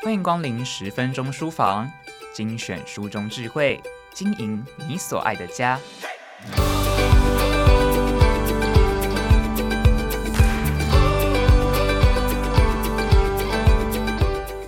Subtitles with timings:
[0.00, 1.90] 欢迎光临十分钟书房，
[2.32, 3.82] 精选书中智慧，
[4.14, 5.76] 经营你所爱的家。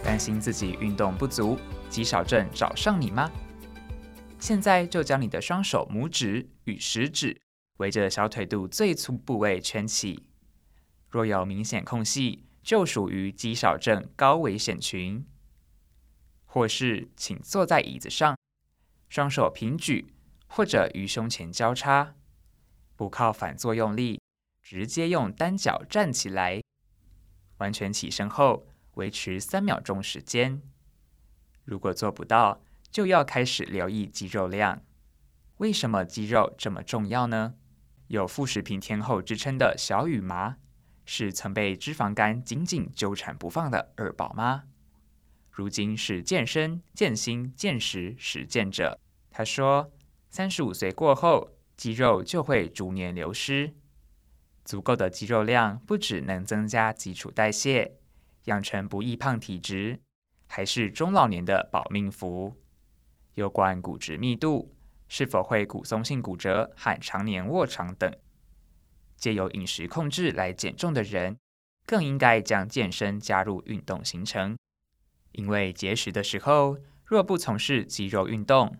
[0.02, 1.56] 担心自己运动不足，
[1.88, 3.30] 肌少症找上你吗？
[4.40, 7.40] 现在就将你的双手拇指与食指
[7.76, 10.24] 围着小腿肚最粗部位圈起，
[11.08, 15.24] 若有明显空隙，就属于肌少症高危险群。
[16.44, 18.36] 或是请坐在椅子上，
[19.08, 20.12] 双手平举
[20.48, 22.16] 或者于胸前交叉，
[22.96, 24.20] 不靠反作用力，
[24.60, 26.60] 直接用单脚站起来。
[27.58, 30.60] 完全起身后，维持三秒钟时间。
[31.64, 34.82] 如果做不到，就要开始留意肌肉量。
[35.58, 37.54] 为什么肌肉这么重要呢？
[38.08, 40.56] 有副食品天后之称的小雨麻，
[41.12, 44.62] 是曾被脂肪肝紧紧纠缠不放的二宝妈。
[45.50, 48.96] 如今是健身、健心、健食实践者。
[49.28, 49.90] 她说，
[50.30, 53.74] 三十五岁过后，肌肉就会逐年流失。
[54.64, 57.96] 足够的肌肉量不只能增加基础代谢，
[58.44, 59.98] 养成不易胖体质，
[60.46, 62.54] 还是中老年的保命符。
[63.34, 64.72] 有关骨质密度，
[65.08, 68.14] 是否会骨松性骨折和常年卧床等，
[69.20, 71.36] 借由饮食控制来减重的人，
[71.86, 74.56] 更应该将健身加入运动行程。
[75.32, 78.74] 因为节食的时候，若不从事肌肉运动，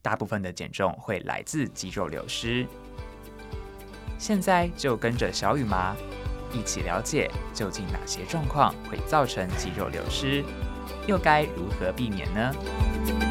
[0.00, 2.66] 大部分的减重会来自肌肉流失。
[4.18, 5.94] 现在就跟着小雨麻
[6.52, 10.42] 一起了解，究竟哪些状况会造成肌肉流失，
[11.06, 13.27] 又该如何避免呢？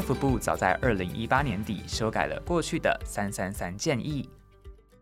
[0.00, 4.30] 卫福部早在二零一八年底修改了过去的“三三三”建议。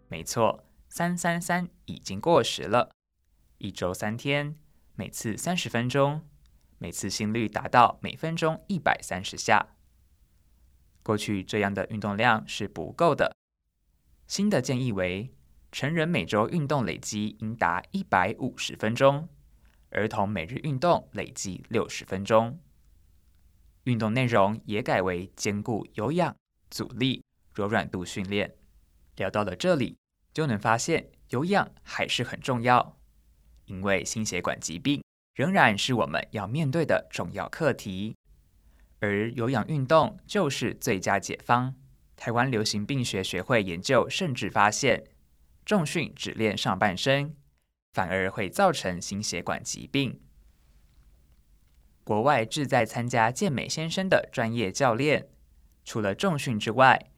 [0.08, 2.90] 没错，“三三三”已经过时了。
[3.58, 4.56] 一周三天，
[4.96, 6.22] 每次三十分钟，
[6.78, 9.68] 每次心率达到每分钟一百三十下。
[11.04, 13.36] 过去这样的运动量是不够的，
[14.26, 15.32] 新的建议为：
[15.70, 19.28] 成人每周运动累积应达一百五十分钟，
[19.90, 22.58] 儿童每日运动累计六十分钟。
[23.88, 26.36] 运动内容也改为兼顾有氧、
[26.68, 28.54] 阻力、柔软度训练。
[29.16, 29.96] 聊到了这里，
[30.34, 32.98] 就能发现有氧还是很重要。
[33.64, 35.02] 因为心血管疾病
[35.34, 38.14] 仍然是我们要面对的重要课题，
[39.00, 41.74] 而有氧运动就是最佳解方。
[42.14, 45.02] 台湾流行病学学会研究甚至发现，
[45.64, 47.34] 重训只练上半身，
[47.94, 50.20] 反而会造成心血管疾病。
[52.08, 55.28] 国外志在参加健美先生的专业教练，
[55.84, 57.10] 除了重训之外，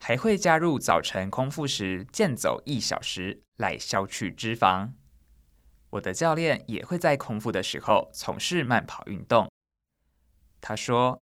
[0.00, 4.90] 还会加入早晨空腹时健走一小时，来消去脂肪。
[5.90, 9.48] 我的教练也会在空腹的时候从事慢跑运动。
[10.60, 11.22] 他说，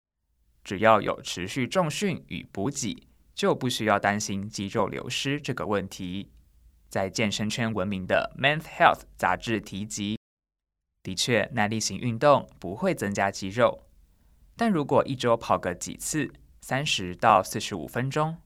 [0.65, 6.33] 只要有持续重训与补给，就不需要担心肌肉流失这个问题。
[6.89, 10.19] 在健身圈闻名的《Men's Health》杂志提及，
[11.05, 13.85] 的确耐力型运动不会增加肌肉，
[14.57, 18.39] 但如果一周跑个几次，三十到四十五分钟，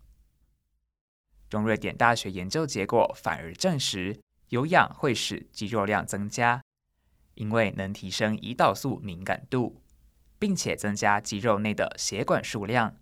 [1.48, 4.20] 中瑞典大学研究结果反而证实。
[4.48, 6.62] 有氧会使肌肉量增加，
[7.34, 9.82] 因为能提升胰岛素敏感度，
[10.38, 12.96] 并且增加肌肉内的血管数量，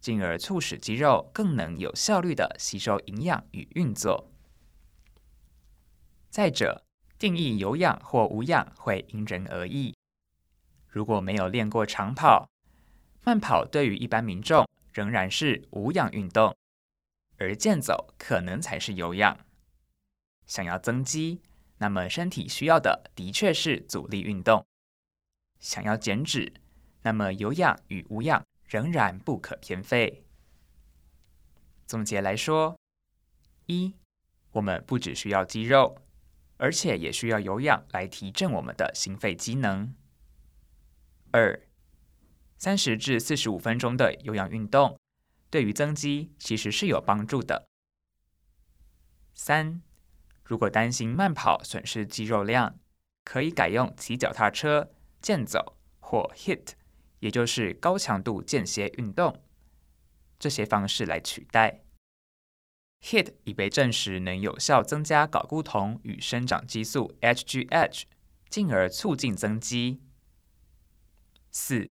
[0.00, 4.30] 进而促使肌肉更能有效率地吸收营养与运作。
[6.28, 6.85] 再者，
[7.18, 9.94] 定义有氧或无氧会因人而异。
[10.88, 12.48] 如果没有练过长跑，
[13.24, 16.56] 慢跑对于一般民众仍然是无氧运动，
[17.38, 19.38] 而健走可能才是有氧。
[20.46, 21.42] 想要增肌，
[21.78, 24.64] 那么身体需要的的确是阻力运动；
[25.58, 26.52] 想要减脂，
[27.02, 30.24] 那么有氧与无氧仍然不可偏废。
[31.86, 32.78] 总结来说：
[33.66, 33.94] 一，
[34.52, 35.98] 我们不只需要肌肉，
[36.56, 39.94] 而且也需要有氧来提振我们的心肺机能。
[41.30, 41.68] 二，
[42.56, 44.98] 三十至四十五分钟的有氧运动，
[45.50, 47.68] 对于增肌其实是有帮助的。
[49.34, 49.82] 三。
[50.48, 52.78] 如果担心慢跑损失肌肉量，
[53.24, 56.74] 可以改用骑脚踏车、健走或 Hit，
[57.18, 59.42] 也就是高强度间歇运动
[60.38, 61.85] 这些方式来取代。
[63.02, 68.02] HIT 已被证实能有效增加睾固酮与生长激素 HGH，
[68.48, 70.00] 进而促进增肌。
[71.52, 71.88] 四、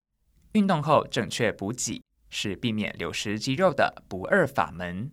[0.53, 5.13] 运动后正确补给是避免流失肌肉的不二法门。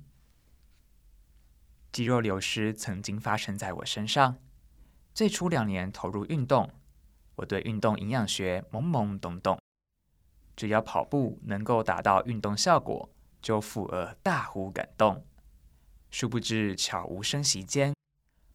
[1.91, 4.37] 肌肉流失曾经发生在我身上，
[5.13, 6.71] 最初两年投入运动，
[7.35, 9.59] 我对运动营养学懵懵懂懂，
[10.55, 13.09] 只要跑步能够达到运动效果，
[13.41, 15.25] 就附额大呼感动。
[16.09, 17.93] 殊不知，悄无声息间，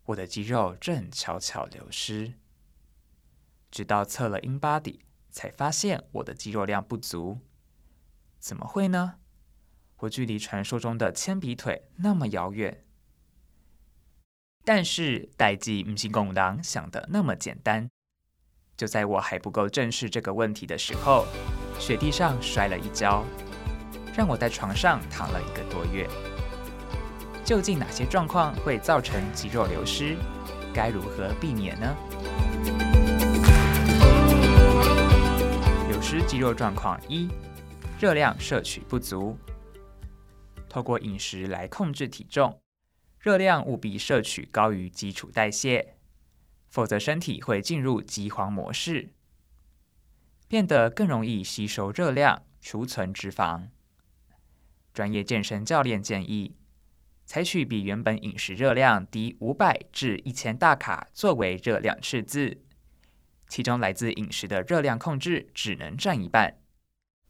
[0.07, 2.35] 我的肌肉正悄悄流失。
[3.71, 7.41] 直到测了 InBody，才发现我的肌肉量不足。
[8.39, 9.17] 怎么会呢？
[9.99, 12.85] 我距离传说中的铅笔腿那么遥远。
[14.65, 17.89] 但是代志不是戆人想的那么简单。
[18.77, 21.27] 就在我还不够正视这个问题的时候，
[21.79, 23.25] 雪地上摔了一跤，
[24.17, 26.09] 让我在床上躺了一个多月。
[27.45, 30.17] 究竟哪些状况会造成肌肉流失？
[30.73, 31.95] 该如何避免呢？
[35.89, 37.29] 流失肌肉状况一：
[38.01, 39.37] 热量摄取不足。
[40.71, 42.59] 透过饮食来控制体重。
[43.21, 45.97] 热量务必摄取高于基础代谢，
[46.69, 49.11] 否则身体会进入饥荒模式，
[50.47, 53.69] 变得更容易吸收热量、储存脂肪。
[54.93, 56.55] 专业健身教练建议，
[57.27, 62.63] 采取比原本饮食热量低五百至一千大卡作为热量赤字，
[63.49, 66.59] 其中来自饮食的热量控制只能占一半，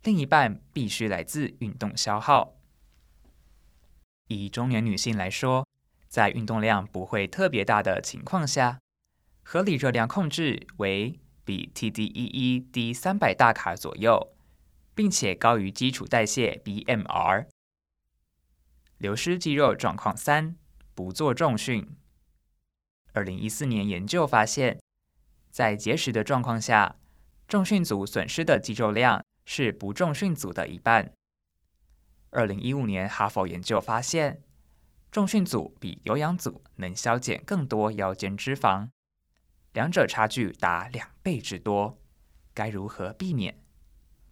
[0.02, 2.56] 另一半必须来自运动消耗。
[4.28, 5.68] 以中年女性来说，
[6.08, 8.80] 在运动量不会特别大的情况下，
[9.42, 14.34] 合理热量控制为比 TDEE 低三百大卡左右，
[14.94, 17.46] 并且高于基础代谢 BMR。
[19.04, 20.56] 流失肌肉状况三：
[20.94, 21.94] 不做重训。
[23.12, 24.80] 二零一四年研究发现，
[25.50, 26.96] 在节食的状况下，
[27.46, 31.12] 重训组损失的肌肉量是不重训组的一半。
[32.30, 34.42] 二零一五年哈佛研究发现，
[35.12, 38.88] 重训组比有氧组能消减更多腰间脂肪，
[39.74, 41.98] 两者差距达两倍之多。
[42.54, 43.62] 该如何避免？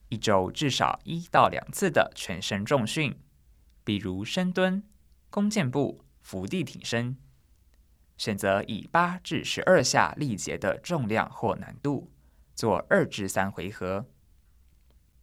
[0.08, 3.14] 一周至少一到两次的全身重训，
[3.84, 4.82] 比如深蹲、
[5.30, 7.16] 弓箭步、伏地挺身，
[8.16, 12.10] 选择以八至十二下力竭的重量或难度，
[12.54, 14.06] 做二至三回合。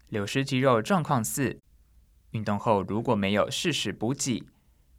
[0.08, 1.60] 流失肌肉状况四：
[2.32, 4.50] 运动后如果没有适时补给。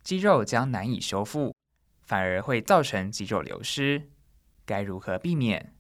[0.03, 1.55] 肌肉将难以修复，
[2.03, 4.09] 反而会造成肌肉流失。
[4.65, 5.75] 该如何避免？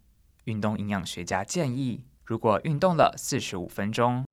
[0.45, 4.27] 运动营养学家建议，如果运动了四十五分钟，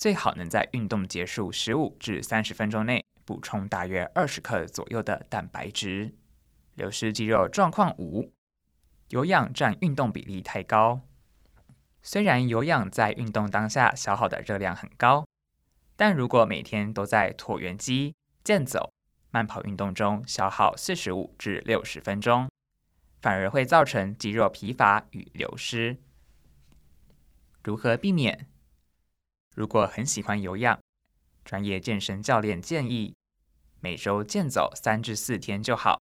[0.00, 6.14] 最好能在运动结束十五至三十分钟内补充大约二十克左右的蛋白质。
[6.74, 8.32] 流失肌肉状况五：
[9.10, 11.02] 有氧占运动比例太高。
[12.00, 15.26] 虽然有氧在运动当下消耗的热量很高，
[15.96, 18.90] 但如果每天都在椭圆机、健走，
[19.30, 22.48] 慢跑运动中消耗四十五至六十分钟，
[23.20, 25.98] 反而会造成肌肉疲乏与流失。
[27.62, 28.46] 如何避免？
[29.54, 30.80] 如果很喜欢有氧，
[31.44, 33.14] 专业健身教练建议
[33.80, 36.00] 每周健走三至四天就好。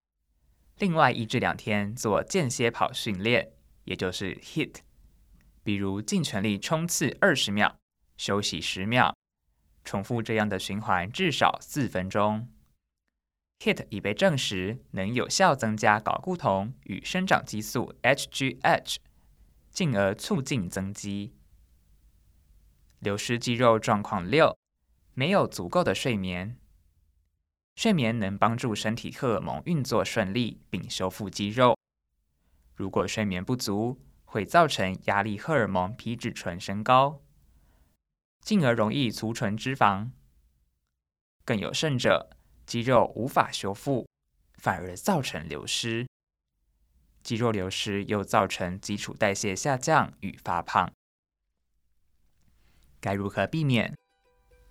[0.78, 3.52] 另外一至两天做间歇跑训练，
[3.84, 4.78] 也就是 hit，
[5.64, 7.76] 比如尽全力冲刺二十秒，
[8.18, 9.14] 休息十秒，
[9.84, 12.50] 重复这样的循环至少四分钟。
[13.60, 18.98] HIIT 已被证实能有效增加睾固酮与生长激素 HGH，
[19.70, 21.34] 进而促进增肌。
[23.04, 24.58] 流失肌肉状况六：
[25.14, 26.58] 没有足够的睡眠。
[27.76, 31.78] 睡眠能帮助身体荷尔蒙运作顺利，并修复肌肉。
[32.74, 37.22] 如果睡眠不足，会造成压力荷尔蒙皮质醇升高，
[38.40, 40.12] 进而容易储存脂肪。
[41.44, 42.30] 更有甚者，
[42.66, 44.08] 肌肉无法修复，
[44.60, 46.08] 反而造成流失。
[47.22, 50.90] 肌肉流失又造成基础代谢下降与发胖。
[53.04, 53.94] 该如何避免？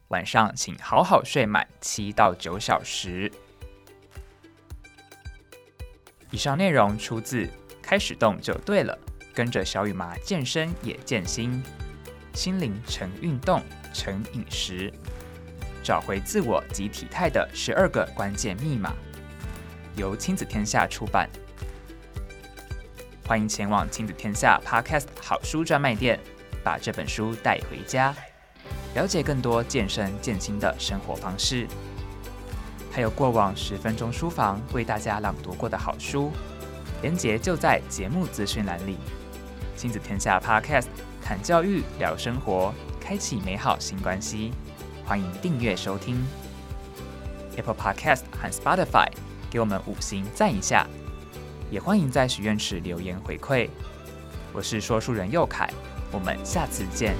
[0.08, 3.30] 晚上请好好睡满七到九小时。
[6.30, 7.44] 以上内容出自
[7.82, 8.98] 《开始动就对了》，
[9.34, 11.62] 跟着小雨麻健身也健心，
[12.32, 13.62] 心灵成运动
[13.92, 14.90] 成饮食。
[15.84, 18.94] 找回自我及体态的十二个关键密码，
[19.94, 21.28] 由亲子天下出版。
[23.26, 26.18] 欢迎前往亲子天下 Podcast 好书专卖店，
[26.62, 28.14] 把这本书带回家，
[28.94, 31.66] 了解更多健身健心的生活方式。
[32.90, 36.30] 还有过往十分钟书房为大家朗读过的好书，
[37.00, 38.96] 连结就在节目资讯栏里。
[39.76, 40.86] 亲子天下 Podcast
[41.22, 44.52] 谈教育，聊生活，开启美好新关系。
[45.04, 46.22] 欢迎订阅收听
[47.56, 49.08] Apple Podcast 和 Spotify，
[49.50, 50.86] 给我们五星赞一下。
[51.70, 53.68] 也欢迎在许愿池留言回馈。
[54.52, 55.68] 我是说书人佑凯，
[56.12, 57.16] 我们下次见。